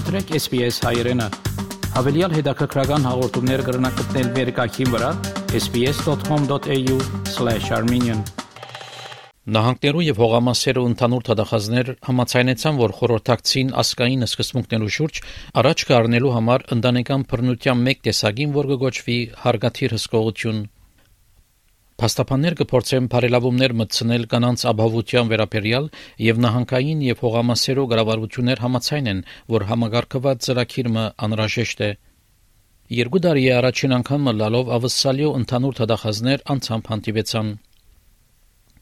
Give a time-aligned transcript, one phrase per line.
[0.00, 1.20] Մտրեք SPS հայերեն։
[1.92, 5.10] Հավելյալ հետաքրքրական հաղորդումներ կգրնակցնել վերկայքին վրա
[5.58, 8.22] sps.com.au/armenian
[9.56, 15.14] Նահանգներու եւ հողամասերու ընդհանուր թադախազներ համաձայնեցան, որ խորհրդակցին ասկային սկզբունքներու շուրջ
[15.60, 20.64] առաջ կառնելու համար ընտանեկան բռնության մեկ տեսակին, որ կգոչվի հարգաթիր հսկողություն
[22.00, 25.88] Փաստաբաններ կփորձեն բարելավումներ մտցնել կանանց ապահովության վերաբերյալ
[26.26, 29.20] եւ նահանգային եւ հողամասերու կառավարություններ համաձայն են,
[29.54, 31.90] որ համագարկված ծրագիրը անհրաժեշտ է։
[33.00, 37.52] Երկու տարի առաջին անգամ լալով ավսալյո ընդհանուր թդախազներ անցամբ հանդիպեցան։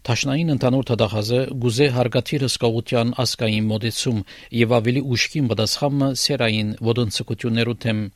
[0.09, 4.23] Տաշնային ընդհանուր թդախազը գուզե հարգաթիր հսկողության ասկային մոդեցում
[4.63, 8.07] եւ ավելի ուշքին պատասխանը սերային ոդընցկություններու թեմ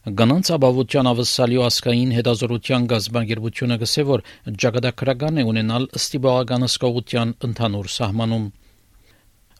[0.00, 4.22] Գանանց ապահովության ավսալյո ասկային հետազորության գազբանգերությունը գսե որ
[4.62, 8.46] ճակատագրական է ունենալ ստիպողական հսկողության ընդհանուր սահմանում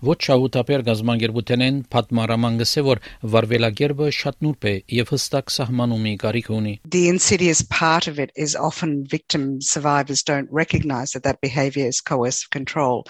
[0.09, 3.03] ոչ շահութապեր գազբանգերությունեն պատմարաման գսե որ
[3.35, 8.57] վարվելագերբը շատ նուրբ է եւ հստակ սահմանումի կարիք ունի The insidious part of it is
[8.57, 13.05] often victim survivors don't recognize that that behavior is coercive control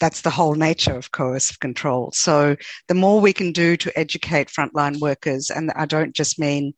[0.00, 2.10] that's the whole nature of coercive control.
[2.14, 2.56] So
[2.88, 6.72] the more we can do to educate frontline workers, and I don't just mean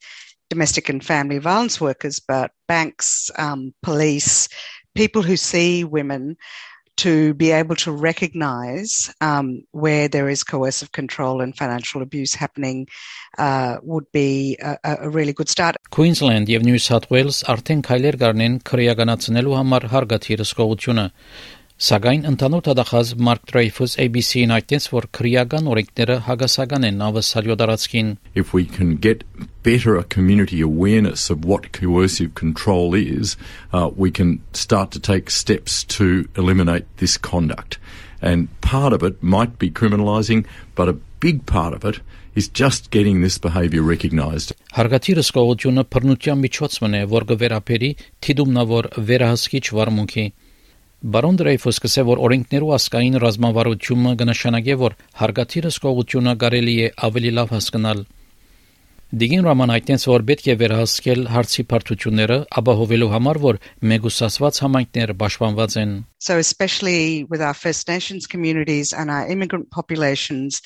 [0.51, 4.49] domestic and family violence workers, but banks, um, police,
[4.95, 6.37] people who see women
[6.97, 12.87] to be able to recognize um, where there is coercive control and financial abuse happening
[13.39, 15.77] uh, would be a, a, really good start.
[15.91, 21.09] Queensland եւ New South Wales արդեն քայլեր կառնեն քրեականացնելու համար հարգաթիր հսկողությունը
[21.83, 28.53] Սակայն ընդհանուր դատախազ Մարկ Դրեյֆուս ABC-ին այդտենց որ քրեական օրենքները հագասական են ավսալյո տարածքին If
[28.55, 29.25] we can get
[29.67, 33.37] better a community awareness of what coercive control is,
[33.73, 37.81] uh, we can start to take steps to eliminate this conduct.
[38.23, 41.99] And part of it might be criminalising, but a big part of it
[42.37, 44.55] is just getting this behaviour recognised.
[44.79, 47.91] Հարգատիրը սկողությունը բռնության միջոցն է, որ կվերապերի
[48.23, 50.27] թիդումնավոր վերահսկիչ վարմունքի
[51.08, 57.54] Բարոն Դրեյֆոս կսե որ օրենքներու ասկային ռազմավարությունը կնշանակե որ հարգաթիրը սկողությունը կարելի է ավելի լավ
[57.56, 58.02] հասկանալ
[59.22, 63.60] Դիգին Ռաման այդտենց որ պետք է վերահսկել հարցի բարդությունները, ապահովելու համար որ
[63.92, 70.60] մեգուսացված համայնքներ պաշտպանված են So especially with our First Nations communities and our immigrant populations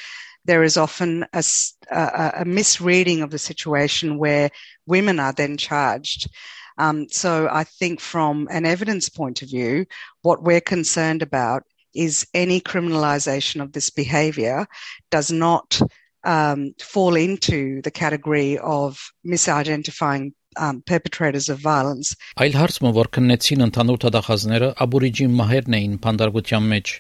[0.49, 1.43] there is often a,
[1.91, 4.49] a, a misreading of the situation where
[4.87, 6.33] women are then charged
[6.78, 9.86] Um, so I think from an evidence point of view,
[10.22, 11.62] what we're concerned about
[11.94, 14.66] is any criminalisation of this behaviour
[15.10, 15.80] does not
[16.24, 22.16] um, fall into the category of misidentifying um, perpetrators of violence.
[22.40, 26.92] Այլ հարցը, որ քննեցին ընդհանուր դատախազները, աբորիջին մահերն էին փանդարգության մեջ։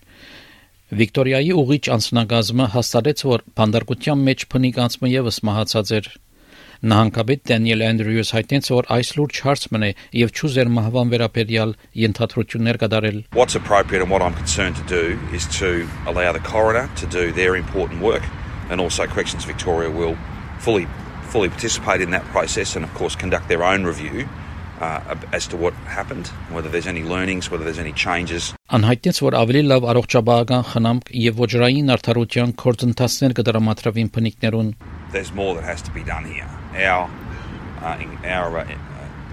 [0.96, 6.10] Վիկտորիայի ուղիչ անձնագազմը հաստատեց, որ փանդարգության մեջ փնիկ անցումը եւս մահացած էր։
[6.81, 13.19] Նահանգապետ Դանիել Անդրյուս հայտնեց, որ այս լուրջ հարցն է եւ ճուզեր մահվան վերաբերյալ ենթադրություններ կատարել.
[13.37, 17.31] What's appropriate and what I'm concerned to do is to allow the coroner to do
[17.31, 18.25] their important work
[18.71, 20.17] and also Corrections Victoria will
[20.57, 20.87] fully
[21.29, 24.27] fully participate in that process and of course conduct their own review
[24.80, 28.52] uh, as to what happened, whether there's any learnings, whether there's any changes.
[28.66, 34.70] Անհայտեց, որ ավելի լավ առողջապահական խնամք եւ ոչրային արդարության կորձընթացներ կդրամատրվին փնիկներուն.
[35.12, 36.50] There's more that has to be done here.
[36.76, 37.10] our
[37.82, 38.76] uh, in, our uh,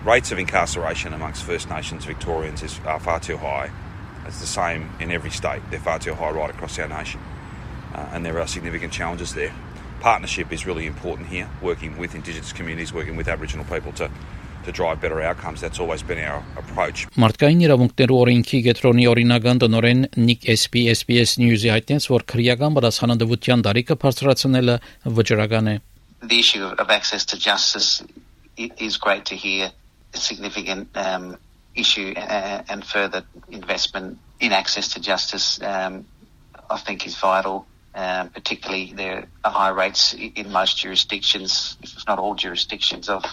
[0.06, 3.72] rates of incarceration amongst First Nations Victorians is are far too high.
[4.26, 5.62] It's the same in every state.
[5.70, 7.20] They're far too high right across our nation,
[7.94, 9.54] uh, and there are significant challenges there.
[10.00, 14.10] Partnership is really important here, working with Indigenous communities, working with Aboriginal people to
[14.68, 15.60] to drive better outcomes.
[15.60, 17.08] That's always been our approach.
[17.20, 24.00] Մարդկային իրավունքներու օրենքի գետրոնի օրինական տնորեն Nick SP SPS News-ի հայտնեց, որ քրեական պատասխանատվության դարիքը
[24.04, 24.78] բարձրացնելը
[25.20, 25.82] վճռական է
[26.24, 28.04] the issue of, of, access to justice
[28.58, 29.72] is great to hear.
[30.14, 31.38] A significant um,
[31.76, 36.06] issue uh, and further investment in access to justice, um,
[36.70, 37.66] I think, is vital.
[37.96, 43.24] Um, particularly, there are high rates in most jurisdictions, if not all jurisdictions, of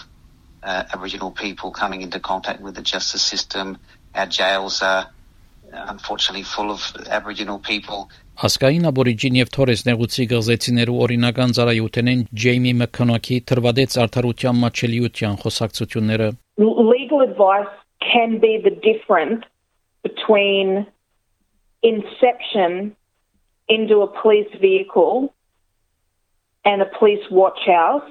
[0.66, 3.78] uh, Aboriginal people coming into contact with the justice system.
[4.14, 5.06] Our jails are
[5.72, 8.08] unfortunately full of Aboriginal people.
[8.36, 16.28] Ասկային աբորիջին եւ Թորես նեղուցի գազեցիներու օրինական ծառայութենեն Ջեյմի Մքնոկի թրվադեց արդարության մաչելիության խոսակցությունները
[16.58, 17.72] Legal advice
[18.12, 19.44] can be the difference
[20.02, 20.86] between
[21.82, 22.94] inception
[23.68, 25.32] into a police vehicle
[26.64, 28.08] and a police watch house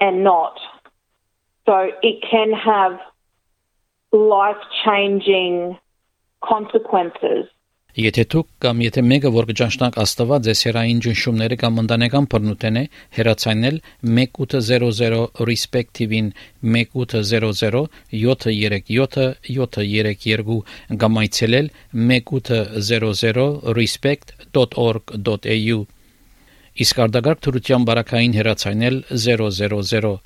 [0.00, 0.58] and not.
[1.68, 2.98] So it can have
[4.10, 5.76] life changing
[6.40, 7.44] consequences.
[7.98, 12.84] Եթե դուք կամ եթե մեկը որ կճանչնակ Աստված ձեզ հերային ճնշումները կամ ընտանեկան բռնութենե
[13.18, 13.76] հերացանել
[14.20, 16.28] 1800 respect TV-ին
[16.62, 17.82] 1800
[18.14, 20.58] 737 732
[21.04, 21.68] կամ այցելել
[22.06, 25.78] 1800 respect.org.au
[26.86, 30.16] Իսկ արդագարգ թրության բարակային հերացանել 000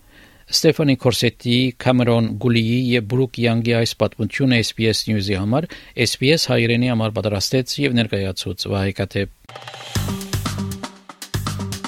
[0.50, 5.68] Ստեֆանի Կորսետի, Կամերոն Գուլիի եւ Բրուկ Յանգի այս պատմությունը SPS News-ի համար
[6.06, 9.30] SPS հայրենի համար պատրաստեց եւ ներկայացուց Վահե Կատեփ։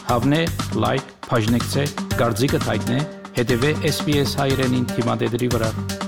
[0.05, 0.41] Հավնե,
[0.85, 1.85] լայք, բաժնեկցե,
[2.21, 3.03] դարձիկը թայտնե,
[3.41, 6.04] հետեւե SPS հայրենին թիմադեդի վրա։